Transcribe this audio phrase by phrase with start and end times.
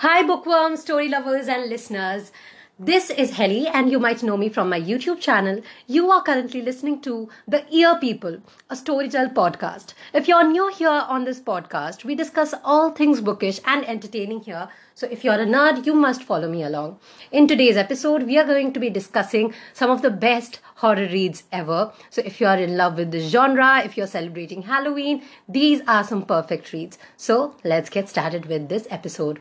[0.00, 2.30] Hi, bookworms, story lovers, and listeners.
[2.78, 5.62] This is Helly, and you might know me from my YouTube channel.
[5.86, 9.94] You are currently listening to The Ear People, a Storytel podcast.
[10.12, 14.68] If you're new here on this podcast, we discuss all things bookish and entertaining here.
[14.94, 16.98] So if you're a nerd, you must follow me along.
[17.32, 21.44] In today's episode, we are going to be discussing some of the best horror reads
[21.50, 21.90] ever.
[22.10, 26.04] So if you are in love with the genre, if you're celebrating Halloween, these are
[26.04, 26.98] some perfect reads.
[27.16, 29.40] So let's get started with this episode.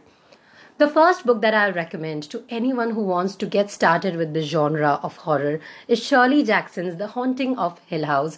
[0.78, 4.42] The first book that I'll recommend to anyone who wants to get started with the
[4.42, 8.38] genre of horror is Shirley Jackson's The Haunting of Hill House.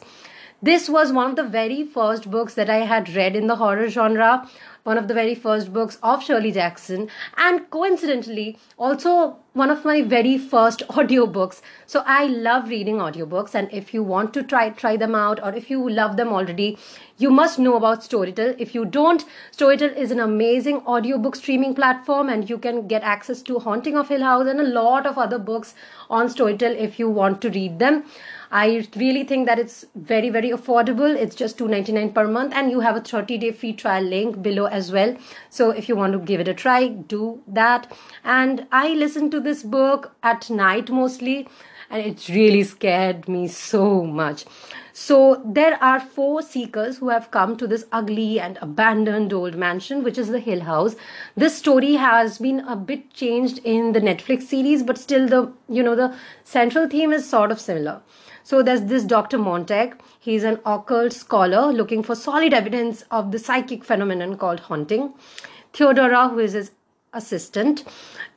[0.61, 3.89] This was one of the very first books that I had read in the horror
[3.89, 4.47] genre,
[4.87, 10.01] one of the very first books of Shirley Jackson, and coincidentally, also one of my
[10.01, 11.61] very first audiobooks.
[11.85, 15.53] So I love reading audiobooks, and if you want to try try them out, or
[15.53, 16.77] if you love them already,
[17.17, 18.55] you must know about Storytel.
[18.65, 23.41] If you don't, Storytel is an amazing audiobook streaming platform, and you can get access
[23.49, 25.75] to Haunting of Hill House and a lot of other books
[26.09, 28.03] on Storytel if you want to read them.
[28.49, 31.13] I really think that it's very, very affordable.
[31.13, 34.67] It's just $2.99 per month, and you have a 30 day free trial link below
[34.77, 35.15] as well.
[35.49, 37.91] So if you want to give it a try, do that.
[38.23, 41.47] And I listen to this book at night mostly,
[41.89, 44.45] and it really scared me so much.
[44.99, 50.03] So there are four seekers who have come to this ugly and abandoned old mansion,
[50.03, 50.95] which is the Hill House.
[51.35, 55.83] This story has been a bit changed in the Netflix series, but still the you
[55.83, 58.01] know the central theme is sort of similar.
[58.43, 59.37] So there's this Dr.
[59.37, 59.97] Montague.
[60.27, 65.13] He's an occult scholar looking for solid evidence of the psychic phenomenon called haunting.
[65.71, 66.71] Theodora, who is his
[67.13, 67.83] assistant,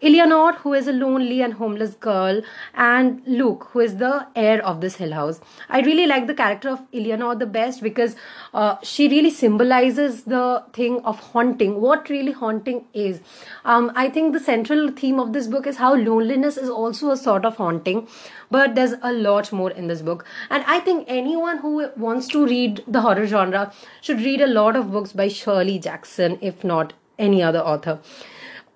[0.00, 2.40] Eleanor, who is a lonely and homeless girl,
[2.74, 5.40] and Luke, who is the heir of this hill house.
[5.68, 8.16] I really like the character of Eleanor the best because
[8.54, 13.20] uh, she really symbolizes the thing of haunting, what really haunting is.
[13.64, 17.16] Um, I think the central theme of this book is how loneliness is also a
[17.16, 18.08] sort of haunting,
[18.50, 20.24] but there's a lot more in this book.
[20.48, 24.76] And I think anyone who wants to read the horror genre should read a lot
[24.76, 28.00] of books by Shirley Jackson, if not any other author.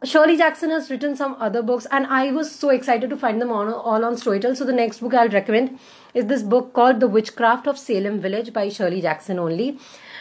[0.04, 3.50] Shirley Jackson has written some other books, and I was so excited to find them
[3.50, 4.56] all, all on Storytel.
[4.56, 5.78] So the next book I'll recommend
[6.12, 9.78] is this book called The Witchcraft of Salem Village by Shirley Jackson only.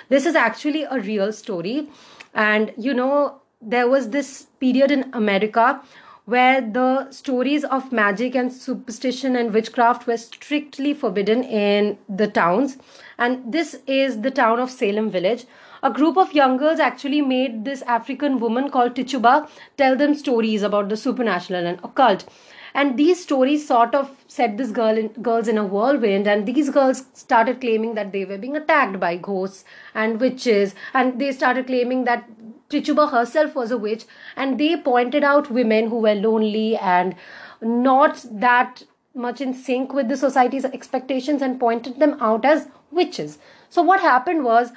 [0.10, 1.90] This is actually a real story,
[2.34, 5.82] and you know there was this period in America
[6.26, 12.78] where the stories of magic and superstition and witchcraft were strictly forbidden in the towns.
[13.18, 15.46] And this is the town of Salem Village
[15.84, 20.64] a group of young girls actually made this African woman called Tituba tell them stories
[20.64, 22.26] about the supernatural and occult.
[22.74, 26.70] And these stories sort of set this girl in, girls in a whirlwind, and these
[26.70, 29.64] girls started claiming that they were being attacked by ghosts
[29.94, 32.28] and witches, and they started claiming that
[32.70, 34.06] Tituba herself was a witch,
[34.36, 37.14] and they pointed out women who were lonely and
[37.62, 38.84] not that
[39.14, 43.38] much in sync with the society's expectations and pointed them out as witches.
[43.70, 44.72] So, what happened was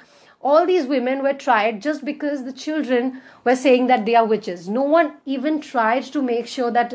[0.47, 4.67] all these women were tried just because the children were saying that they are witches.
[4.69, 6.93] No one even tried to make sure that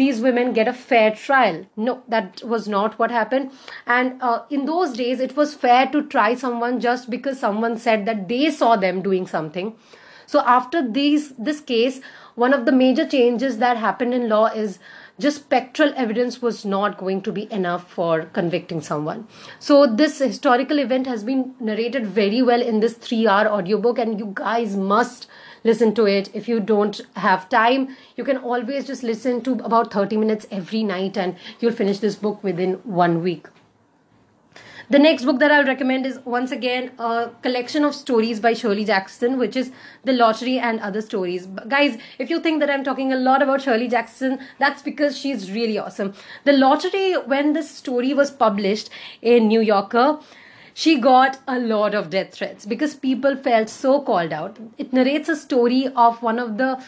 [0.00, 1.66] these women get a fair trial.
[1.76, 3.52] No, that was not what happened.
[3.86, 8.06] And uh, in those days, it was fair to try someone just because someone said
[8.06, 9.74] that they saw them doing something.
[10.26, 12.00] So after these this case,
[12.36, 14.78] one of the major changes that happened in law is
[15.20, 19.28] just spectral evidence was not going to be enough for convicting someone.
[19.58, 24.32] So this historical event has been narrated very well in this 3-hour audiobook and you
[24.34, 25.28] guys must
[25.62, 26.34] listen to it.
[26.34, 30.82] If you don't have time, you can always just listen to about 30 minutes every
[30.82, 33.46] night and you'll finish this book within 1 week.
[34.90, 38.84] The next book that I'll recommend is once again a collection of stories by Shirley
[38.84, 39.70] Jackson, which is
[40.02, 41.46] The Lottery and Other Stories.
[41.68, 45.52] Guys, if you think that I'm talking a lot about Shirley Jackson, that's because she's
[45.52, 46.12] really awesome.
[46.42, 48.90] The Lottery, when this story was published
[49.22, 50.18] in New Yorker,
[50.74, 54.58] she got a lot of death threats because people felt so called out.
[54.76, 56.82] It narrates a story of one of the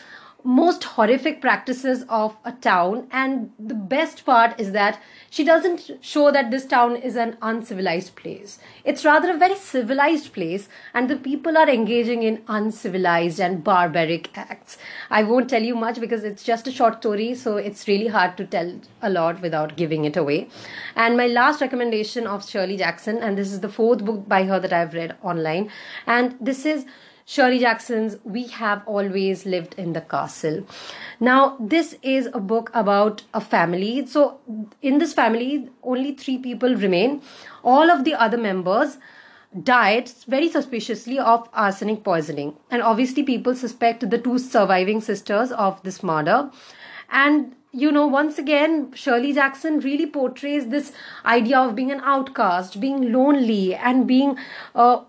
[0.44, 3.06] most horrific practices of a town.
[3.10, 5.00] And the best part is that
[5.30, 8.58] she doesn't show that this town is an uncivilized place.
[8.84, 14.36] It's rather a very civilized place and the people are engaging in uncivilized and barbaric
[14.36, 14.78] acts.
[15.10, 18.36] I won't tell you much because it's just a short story so it's really hard
[18.36, 20.48] to tell a lot without giving it away.
[20.96, 24.58] And my last recommendation of shirley jackson and this is the fourth book by her
[24.60, 25.70] that i've read online
[26.06, 26.84] and this is
[27.24, 30.66] Shirley Jackson's We Have Always Lived in the Castle.
[31.20, 34.06] Now, this is a book about a family.
[34.06, 34.40] So,
[34.80, 37.22] in this family, only three people remain.
[37.62, 38.98] All of the other members
[39.62, 42.56] died very suspiciously of arsenic poisoning.
[42.70, 46.50] And obviously, people suspect the two surviving sisters of this murder.
[47.10, 50.92] And you know, once again, Shirley Jackson really portrays this
[51.24, 54.36] idea of being an outcast, being lonely, and being
[54.74, 55.00] uh,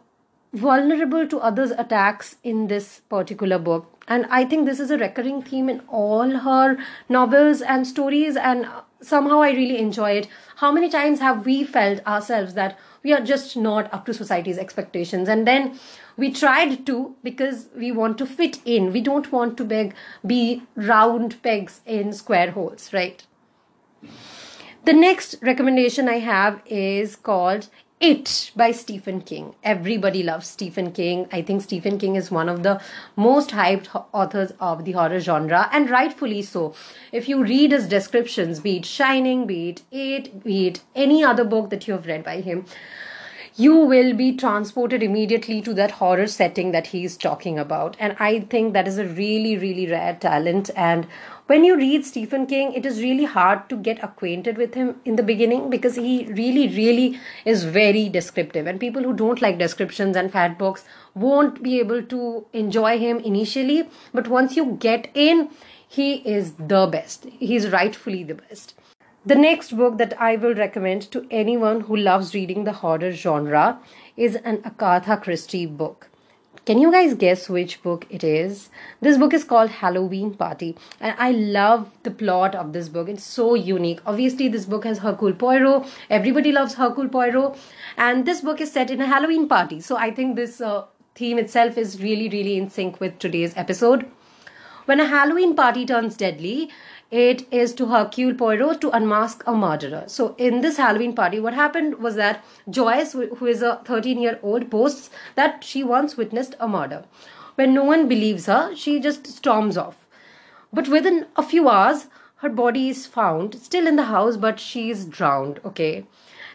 [0.54, 3.90] vulnerable to others' attacks in this particular book.
[4.08, 6.78] And I think this is a recurring theme in all her
[7.10, 8.68] novels and stories, and
[9.02, 10.28] somehow I really enjoy it.
[10.58, 14.58] How many times have we felt ourselves that we are just not up to society's
[14.58, 15.28] expectations?
[15.28, 15.80] And then
[16.18, 18.94] we tried to because we want to fit in.
[18.94, 19.96] We don't want to beg,
[20.26, 23.26] be round pegs in square holes, right?
[24.86, 27.70] The next recommendation I have is called
[28.04, 29.56] it by Stephen King.
[29.64, 31.26] Everybody loves Stephen King.
[31.32, 32.82] I think Stephen King is one of the
[33.16, 36.76] most hyped authors of the horror genre, and rightfully so.
[37.14, 41.46] If you read his descriptions, be it Shining, be it It, be it any other
[41.46, 42.66] book that you have read by him,
[43.56, 47.96] you will be transported immediately to that horror setting that he is talking about.
[48.00, 50.72] And I think that is a really, really rare talent.
[50.76, 51.08] And
[51.48, 55.18] when you read Stephen King, it is really hard to get acquainted with him in
[55.18, 58.66] the beginning because he really, really is very descriptive.
[58.66, 63.18] And people who don't like descriptions and fat books won't be able to enjoy him
[63.20, 63.90] initially.
[64.14, 65.50] But once you get in,
[65.88, 67.26] he is the best.
[67.26, 68.76] He's rightfully the best.
[69.26, 73.80] The next book that I will recommend to anyone who loves reading the horror genre
[74.18, 76.10] is an Agatha Christie book.
[76.66, 78.70] Can you guys guess which book it is?
[79.02, 83.10] This book is called Halloween Party, and I love the plot of this book.
[83.10, 84.00] It's so unique.
[84.06, 85.86] Obviously, this book has Hercule Poirot.
[86.10, 87.58] Everybody loves Hercule Poirot,
[87.98, 89.82] and this book is set in a Halloween party.
[89.82, 94.10] So I think this uh, theme itself is really, really in sync with today's episode.
[94.86, 96.70] When a Halloween party turns deadly,
[97.14, 100.04] it is to Hercule Poirot to unmask a murderer.
[100.08, 104.40] So, in this Halloween party, what happened was that Joyce, who is a 13 year
[104.42, 107.06] old, boasts that she once witnessed a murder.
[107.54, 110.08] When no one believes her, she just storms off.
[110.72, 112.08] But within a few hours,
[112.38, 115.60] her body is found still in the house, but she is drowned.
[115.64, 116.06] Okay.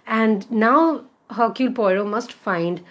[0.08, 2.82] And now Hercule Poirot must find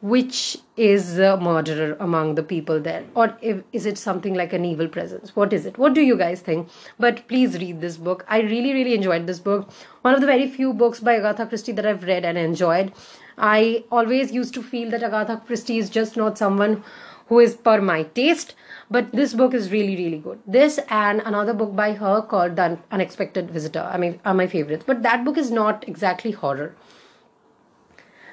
[0.00, 3.04] which is the murderer among the people there?
[3.14, 5.34] Or if, is it something like an evil presence?
[5.34, 5.76] What is it?
[5.76, 6.68] What do you guys think?
[6.98, 8.24] But please read this book.
[8.28, 9.70] I really really enjoyed this book.
[10.02, 12.92] One of the very few books by agatha christie that i've read and enjoyed.
[13.36, 16.84] I always used to feel that agatha christie is just not someone
[17.26, 18.54] who is per my taste
[18.90, 20.38] but this book is really really good.
[20.46, 24.84] This and another book by her called the unexpected visitor i mean are my favorites.
[24.86, 26.76] But that book is not exactly horror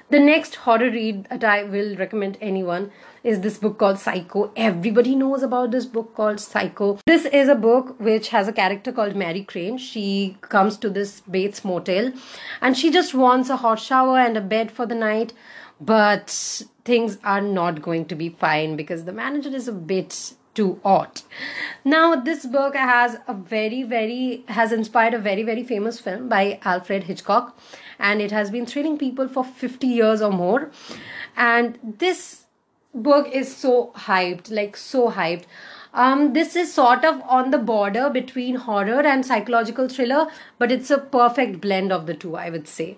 [0.09, 2.91] the next horror read that I will recommend anyone
[3.23, 4.51] is this book called Psycho.
[4.55, 6.99] Everybody knows about this book called Psycho.
[7.07, 9.77] This is a book which has a character called Mary Crane.
[9.77, 12.13] She comes to this Bates motel
[12.61, 15.33] and she just wants a hot shower and a bed for the night,
[15.81, 16.29] but
[16.83, 21.21] things are not going to be fine because the manager is a bit too odd.
[21.83, 26.59] Now, this book has a very, very has inspired a very, very famous film by
[26.63, 27.57] Alfred Hitchcock
[27.99, 30.71] and it has been thrilling people for 50 years or more.
[31.35, 32.45] And this
[32.93, 35.43] book is so hyped, like so hyped.
[35.93, 40.27] Um, this is sort of on the border between horror and psychological thriller,
[40.59, 42.97] but it's a perfect blend of the two, I would say.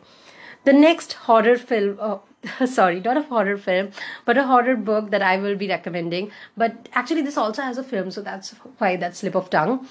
[0.64, 2.18] The next horror film, uh,
[2.66, 3.92] sorry, not a horror film,
[4.26, 6.32] but a horror book that I will be recommending.
[6.56, 8.50] But actually, this also has a film, so that's
[8.80, 9.88] why that slip of tongue.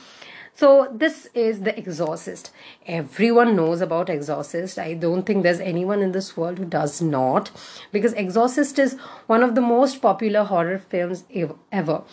[0.58, 2.50] So this is The Exorcist.
[2.86, 4.78] Everyone knows about Exorcist.
[4.78, 7.50] I don't think there's anyone in this world who does not
[7.92, 8.94] because Exorcist is
[9.26, 11.24] one of the most popular horror films
[11.70, 12.04] ever.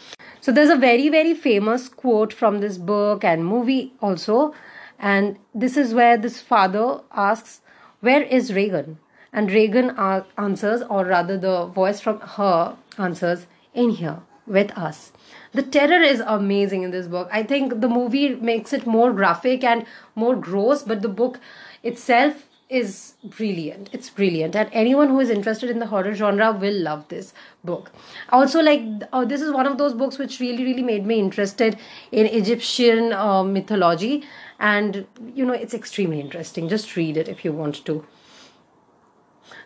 [0.42, 4.54] So there's a very very famous quote from this book and movie also
[5.00, 7.62] and this is where this father asks
[8.02, 9.00] where is Regan?
[9.32, 9.92] And Regan
[10.38, 15.12] answers or rather the voice from her answers in here with us.
[15.54, 17.30] The terror is amazing in this book.
[17.32, 19.86] I think the movie makes it more graphic and
[20.16, 21.40] more gross but the book
[21.84, 23.90] itself is brilliant.
[23.94, 24.56] It's brilliant.
[24.56, 27.34] And anyone who is interested in the horror genre will love this
[27.64, 27.92] book.
[28.30, 28.82] Also like
[29.12, 31.78] uh, this is one of those books which really really made me interested
[32.12, 34.24] in egyptian uh, mythology.
[34.60, 36.68] And you know it's extremely interesting.
[36.68, 38.06] Just read it if you want to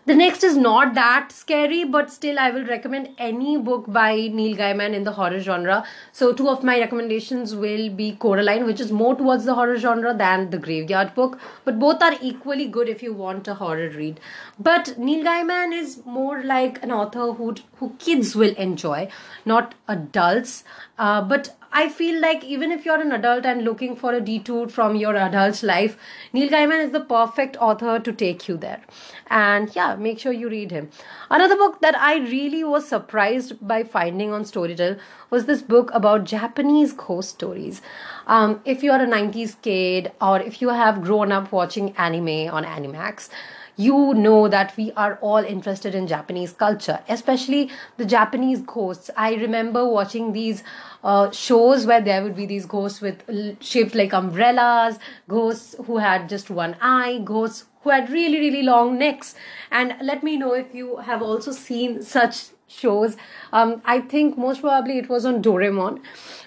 [0.08, 4.56] the next is not that scary, but still, I will recommend any book by Neil
[4.56, 5.84] Gaiman in the horror genre.
[6.14, 10.14] So, two of my recommendations will be Coraline, which is more towards the horror genre
[10.14, 14.22] than the Graveyard Book, but both are equally good if you want a horror read.
[14.58, 19.10] But Neil Gaiman is more like an author who who kids will enjoy,
[19.46, 20.64] not adults.
[20.98, 24.70] Uh, but I feel like even if you're an adult and looking for a detour
[24.70, 25.98] from your adult life,
[26.34, 28.82] Neil Gaiman is the perfect author to take you there.
[29.28, 30.90] And yeah, make sure you read him.
[31.30, 36.24] Another book that I really was surprised by finding on Storytel was this book about
[36.24, 37.82] Japanese ghost stories.
[38.28, 42.64] Um, if you're a 90s kid or if you have grown up watching anime on
[42.64, 43.30] Animax,
[43.78, 49.12] you know that we are all interested in Japanese culture, especially the Japanese ghosts.
[49.16, 50.64] I remember watching these
[51.04, 53.24] uh, shows where there would be these ghosts with
[53.62, 58.98] shaped like umbrellas, ghosts who had just one eye, ghosts who had really, really long
[58.98, 59.36] necks.
[59.72, 63.16] And let me know if you have also seen such shows.
[63.54, 66.02] Um, I think most probably it was on Doraemon.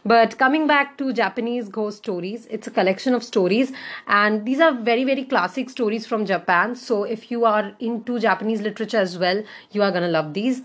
[0.05, 3.73] But coming back to Japanese ghost stories, it's a collection of stories,
[4.07, 6.77] and these are very, very classic stories from Japan.
[6.77, 10.63] So if you are into Japanese literature as well, you are gonna love these.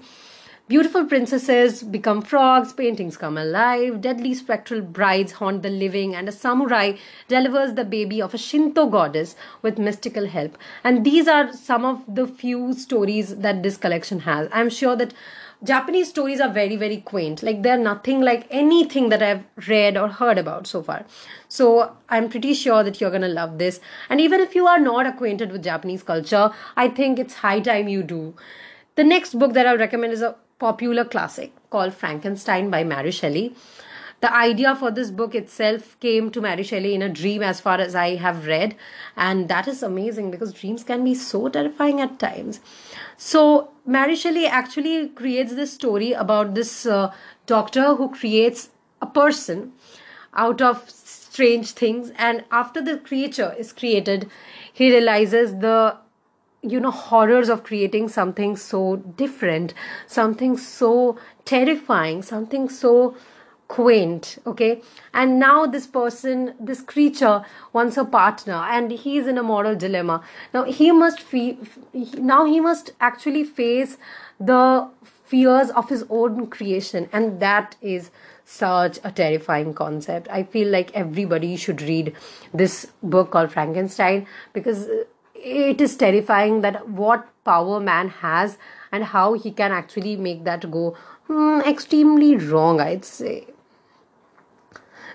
[0.68, 6.32] Beautiful princesses become frogs, paintings come alive, deadly spectral brides haunt the living, and a
[6.32, 6.94] samurai
[7.28, 10.58] delivers the baby of a Shinto goddess with mystical help.
[10.84, 14.50] And these are some of the few stories that this collection has.
[14.52, 15.14] I'm sure that
[15.64, 17.44] Japanese stories are very, very quaint.
[17.44, 21.06] Like they're nothing like anything that I've read or heard about so far.
[21.48, 23.80] So I'm pretty sure that you're gonna love this.
[24.10, 27.88] And even if you are not acquainted with Japanese culture, I think it's high time
[27.88, 28.34] you do.
[28.96, 33.56] The next book that I'll recommend is a popular classic called Frankenstein by Mary Shelley.
[34.22, 37.80] The idea for this book itself came to Mary Shelley in a dream, as far
[37.80, 38.76] as I have read,
[39.18, 42.62] and that is amazing because dreams can be so terrifying at times.
[43.18, 47.14] So, Mary Shelley actually creates this story about this uh,
[47.46, 48.70] doctor who creates
[49.02, 49.74] a person
[50.34, 54.30] out of strange things, and after the creature is created,
[54.72, 55.98] he realizes the
[56.74, 59.74] you know horrors of creating something so different
[60.08, 63.16] something so terrifying something so
[63.68, 64.82] quaint okay?
[65.14, 67.44] And now this person this creature
[67.74, 70.24] wants a partner and he's in a moral dilemma.
[70.54, 71.58] Now he must feel
[71.94, 73.98] now he must actually face
[74.40, 74.90] the
[75.24, 77.10] fears of his own creation.
[77.12, 78.12] And that is
[78.44, 80.28] such a terrifying concept.
[80.30, 82.14] I feel like everybody should read
[82.54, 85.04] this book called frankenstein because uh,
[85.46, 88.58] it is terrifying that what power man has
[88.92, 90.96] and how he can actually make that go
[91.28, 93.36] hmm, extremely wrong i'd say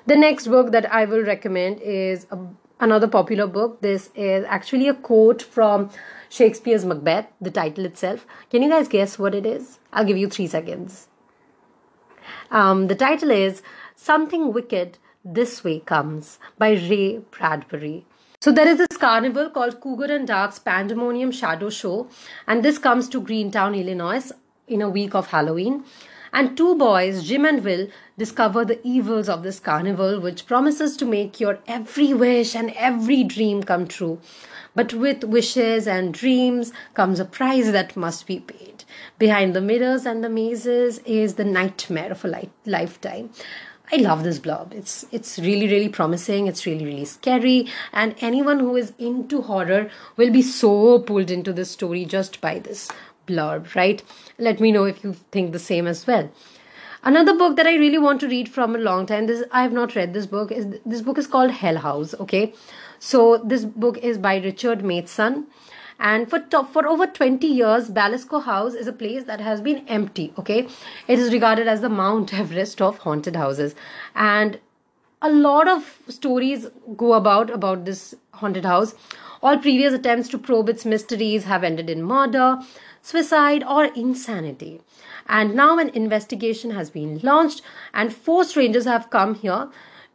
[0.07, 2.39] the next book that I will recommend is a,
[2.81, 3.81] another popular book.
[3.81, 5.91] This is actually a quote from
[6.29, 8.27] Shakespeare's Macbeth, the title itself.
[8.51, 9.79] Can you guys guess what it is?
[9.93, 11.09] I'll give you three seconds.
[12.51, 13.63] Um, the title is
[13.95, 18.07] Something Wicked This Way Comes by Ray Bradbury.
[18.43, 22.09] So there is this carnival called Cooger and Dark's Pandemonium Shadow Show,
[22.47, 24.33] and this comes to Greentown, Illinois
[24.67, 25.85] in a week of Halloween.
[26.33, 31.05] And two boys, Jim and Will, discover the evils of this carnival, which promises to
[31.05, 34.19] make your every wish and every dream come true.
[34.75, 38.85] But with wishes and dreams comes a price that must be paid.
[39.19, 43.31] Behind the mirrors and the mazes is the nightmare of a lifetime.
[43.93, 44.73] I love this blurb.
[44.73, 46.47] It's it's really really promising.
[46.47, 51.53] It's really really scary, and anyone who is into horror will be so pulled into
[51.53, 52.89] this story just by this
[53.27, 54.03] blurb, right?
[54.39, 56.31] Let me know if you think the same as well.
[57.03, 59.27] Another book that I really want to read from a long time.
[59.27, 60.53] This I have not read this book.
[60.53, 62.15] Is this book is called Hell House?
[62.21, 62.55] Okay,
[62.99, 65.47] so this book is by Richard Matheson,
[66.01, 69.87] and for top, for over 20 years, Belasco House is a place that has been
[69.87, 70.33] empty.
[70.39, 70.67] Okay,
[71.07, 73.75] it is regarded as the Mount Everest of haunted houses,
[74.15, 74.59] and
[75.23, 76.67] a lot of stories
[76.97, 78.95] go about about this haunted house.
[79.43, 82.59] All previous attempts to probe its mysteries have ended in murder
[83.03, 84.81] suicide, or insanity.
[85.29, 87.63] And now an investigation has been launched,
[87.95, 89.69] and four strangers have come here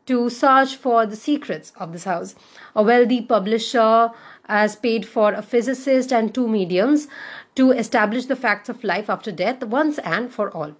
[0.05, 2.35] to search for the secrets of this house.
[2.75, 4.11] A wealthy publisher
[4.47, 7.07] has paid for a physicist and two mediums
[7.55, 10.75] to establish the facts of life after death once and for all.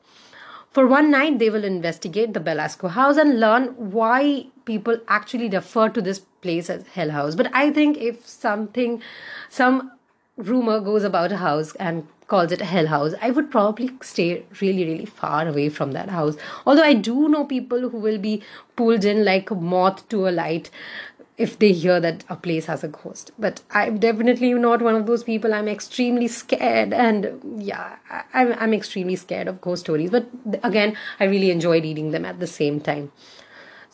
[0.72, 5.88] For one night, they will investigate the Belasco house and learn why people actually refer
[5.88, 7.34] to this place as Hell House.
[7.34, 9.02] But I think if something,
[9.48, 9.92] some
[10.38, 14.46] rumor goes about a house and calls it a hell house, I would probably stay
[14.60, 16.36] really, really far away from that house.
[16.66, 18.44] Although I do know people who will be
[18.76, 20.70] pulled in like a moth to a light
[21.38, 23.32] if they hear that a place has a ghost.
[23.38, 25.54] But I'm definitely not one of those people.
[25.54, 27.98] I'm extremely scared, and yeah,
[28.34, 30.12] I'm, I'm extremely scared of ghost stories.
[30.12, 30.28] But
[30.64, 33.12] again, I really enjoy reading them at the same time.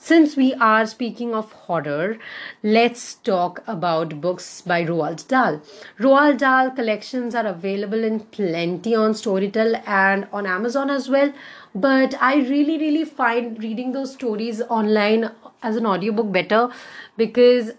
[0.02, 2.18] Since we are speaking of horror,
[2.64, 5.62] let's talk about books by Roald Dahl.
[6.00, 11.32] Roald Dahl collections are available in plenty on Storytel and on Amazon as well.
[11.76, 15.30] But I really, really find reading those stories online
[15.62, 16.70] as an audiobook better
[17.16, 17.74] because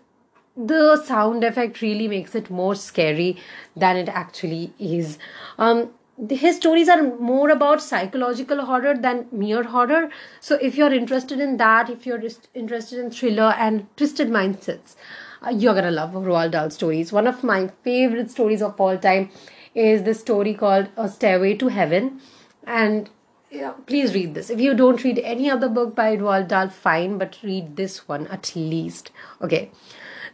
[0.56, 3.36] the sound effect really makes it more scary
[3.74, 5.18] than it actually is.
[5.58, 5.90] Um,
[6.28, 10.10] his stories are more about psychological horror than mere horror.
[10.40, 12.22] So if you're interested in that, if you're
[12.54, 14.94] interested in thriller and twisted mindsets,
[15.44, 17.12] uh, you're gonna love Roald Dahl stories.
[17.12, 19.30] One of my favorite stories of all time
[19.74, 22.20] is the story called A Stairway to Heaven,
[22.64, 23.08] and
[23.86, 24.50] please read this.
[24.50, 28.26] If you don't read any other book by Roald Dahl, fine, but read this one
[28.28, 29.10] at least.
[29.40, 29.70] Okay.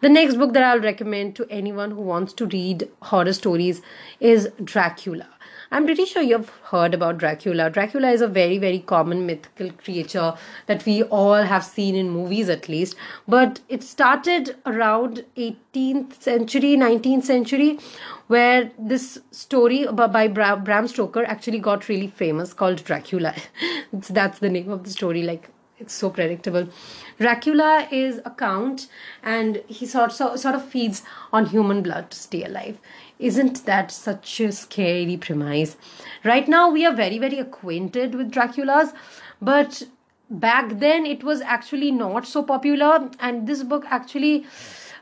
[0.00, 3.82] The next book that I'll recommend to anyone who wants to read horror stories
[4.20, 5.26] is Dracula.
[5.70, 7.68] I'm pretty sure you've heard about Dracula.
[7.68, 10.34] Dracula is a very, very common mythical creature
[10.66, 12.96] that we all have seen in movies at least.
[13.26, 17.78] But it started around 18th century, 19th century,
[18.28, 23.34] where this story by Bram Stoker actually got really famous called Dracula.
[23.92, 25.22] That's the name of the story.
[25.22, 26.68] Like, it's so predictable.
[27.18, 28.88] Dracula is a count
[29.22, 32.78] and he sort, sort, sort of feeds on human blood to stay alive.
[33.18, 35.76] Isn't that such a scary premise?
[36.24, 38.92] Right now, we are very, very acquainted with Draculas,
[39.42, 39.82] but
[40.30, 44.46] back then it was actually not so popular, and this book actually.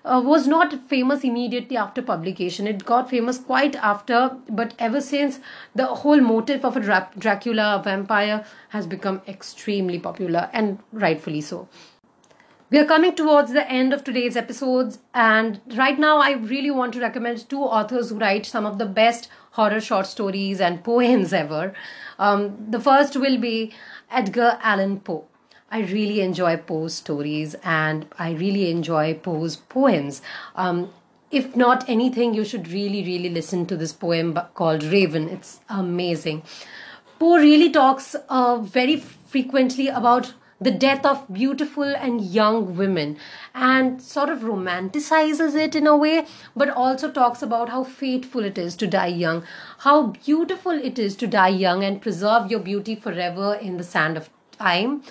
[0.05, 2.69] Uh, was not famous immediately after publication.
[2.69, 5.41] It got famous quite after, but ever since,
[5.75, 11.69] the whole motif of a Dra- Dracula, vampire, has become extremely popular and rightfully so.
[12.69, 16.95] We are coming towards the end of today's episodes, and right now, I really want
[16.95, 21.33] to recommend two authors who write some of the best horror short stories and poems
[21.33, 21.75] ever.
[22.19, 23.73] Um, the first will be
[24.11, 25.27] Edgar Allan Poe.
[25.71, 30.21] I really enjoy Poe's stories and I really enjoy Poe's poems.
[30.57, 30.91] Um,
[31.31, 35.29] if not anything, you should really, really listen to this poem called Raven.
[35.29, 36.43] It's amazing.
[37.21, 43.19] Poe really talks uh, very frequently about the death of beautiful and young women
[43.55, 48.57] and sort of romanticizes it in a way, but also talks about how fateful it
[48.57, 49.45] is to die young,
[49.79, 54.17] how beautiful it is to die young and preserve your beauty forever in the sand
[54.17, 55.03] of time.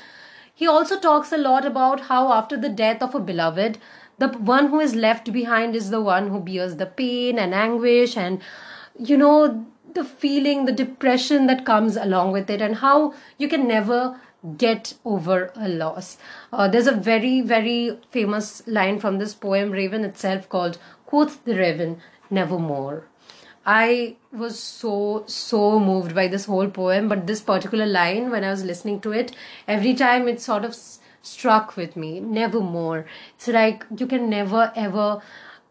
[0.54, 3.78] He also talks a lot about how, after the death of a beloved,
[4.18, 8.16] the one who is left behind is the one who bears the pain and anguish
[8.16, 8.42] and,
[8.98, 13.68] you know, the feeling, the depression that comes along with it, and how you can
[13.68, 14.20] never
[14.58, 16.18] get over a loss.
[16.52, 21.56] Uh, there's a very, very famous line from this poem, Raven itself, called Quoth the
[21.56, 23.08] Raven, Nevermore.
[23.66, 28.52] I was so, so moved by this whole poem, but this particular line, when I
[28.52, 29.36] was listening to it,
[29.68, 30.76] every time it sort of
[31.24, 33.06] struck with me, nevermore.
[33.36, 35.22] It's like you can never ever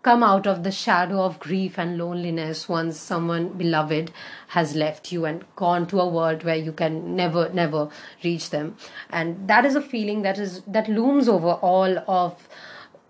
[0.05, 4.13] come out of the shadow of grief and loneliness once someone beloved
[4.49, 7.89] has left you and gone to a world where you can never never
[8.23, 8.77] reach them
[9.11, 12.49] and that is a feeling that is that looms over all of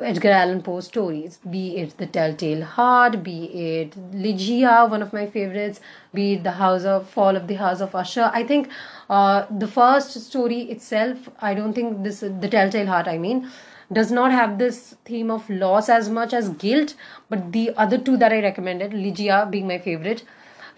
[0.00, 5.26] Edgar Allan Poe stories, be it The Telltale Heart, be it Ligeia, one of my
[5.26, 5.80] favorites,
[6.12, 8.28] be it The House of Fall of the House of Usher.
[8.34, 8.68] I think
[9.08, 13.48] uh, the first story itself, I don't think this The Telltale Heart, I mean,
[13.94, 16.94] does not have this theme of loss as much as guilt
[17.28, 20.24] but the other two that i recommended Ligeia being my favorite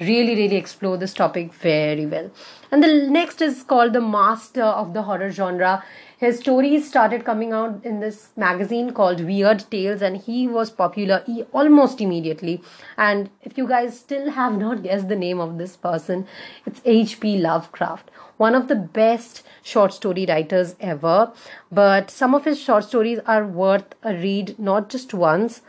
[0.00, 2.31] really really explore this topic very well.
[2.70, 5.85] And the next is called the master of the horror genre
[6.18, 11.24] his stories started coming out in this magazine called weird tales and he was popular
[11.52, 12.61] almost immediately
[12.96, 16.26] and if you guys still have not guessed the name of this person
[16.64, 21.33] it's hp lovecraft one of the best short story writers ever.
[21.70, 25.62] But some of his short stories are worth a read not just once,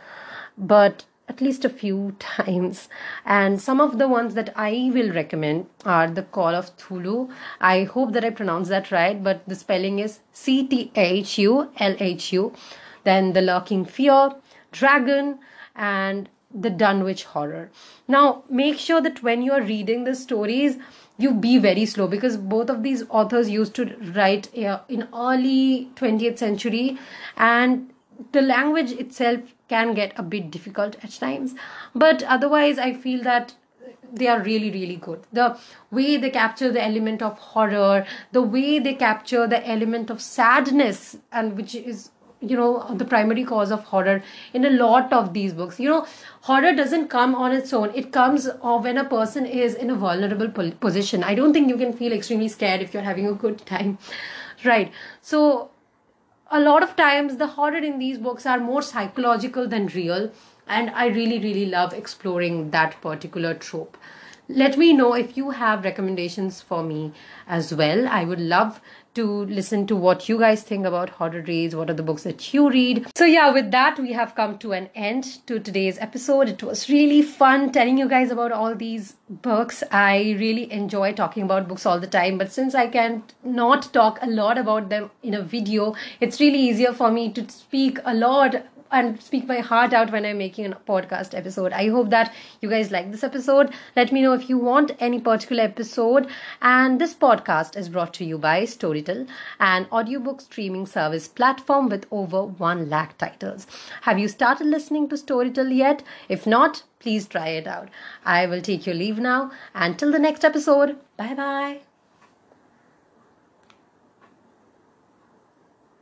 [0.58, 2.90] but at least a few times.
[3.26, 7.84] And some of the ones that I will recommend are The Call of Cthulhu I
[7.84, 11.96] hope that I pronounced that right, but the spelling is C T H U L
[12.00, 12.54] H U.
[13.04, 14.32] Then The Lurking Fear,
[14.72, 15.40] Dagon,
[15.76, 17.70] and The Dunwich Horror.
[18.08, 20.78] Now, make sure that when you are reading the stories,
[21.18, 25.90] you be very slow because both of these authors used to write uh, in early
[25.96, 26.98] 20th century
[27.36, 27.92] and
[28.32, 31.56] the language itself can get a bit difficult at times.
[31.94, 33.56] But otherwise i feel that
[34.12, 35.24] they are really really good.
[35.32, 35.58] The
[35.92, 41.18] way they capture the element of horror the way they capture the element of sadness
[41.32, 44.22] and which is you know the primary cause of horror
[44.54, 45.80] in a lot of these books.
[45.80, 46.06] You know
[46.42, 47.92] horror doesn't come on its own.
[47.96, 51.24] It comes when a person is in a vulnerable position.
[51.24, 53.98] I don't think you can feel extremely scared if you're having a good time.
[54.64, 54.92] Right.
[55.22, 55.72] So
[56.50, 60.32] a lot of times the horror in these books are more psychological than real
[60.68, 63.98] and i really really love exploring that particular trope.
[64.50, 67.12] Let me know if you have recommendations for me
[67.50, 68.08] as well.
[68.08, 68.80] I would love
[69.18, 69.28] to
[69.60, 72.70] listen to what you guys think about horror reads what are the books that you
[72.70, 73.06] read.
[73.16, 76.50] So yeah with that we have come to an end to today's episode.
[76.50, 79.84] It was really fun telling you guys about all these books.
[79.92, 84.20] I really enjoy talking about books all the time but since i can not talk
[84.22, 88.14] a lot about them in a video it's really easier for me to speak a
[88.14, 88.56] lot
[88.92, 91.74] and speak my heart out when I'm making a podcast episode.
[91.74, 93.74] I hope that you guys like this episode.
[93.96, 96.28] Let me know if you want any particular episode.
[96.62, 99.28] And this podcast is brought to you by Storytel,
[99.60, 103.68] an audiobook streaming service platform with over 1 lakh titles.
[104.02, 106.04] Have you started listening to Storytel yet?
[106.30, 107.90] If not, please try it out.
[108.26, 109.52] I will take your leave now.
[109.74, 111.87] Until the next episode, bye bye.